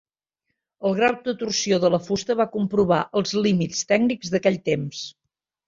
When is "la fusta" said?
1.97-2.37